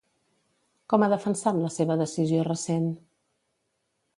[0.93, 2.89] Com ha defensat la seva decisió recent?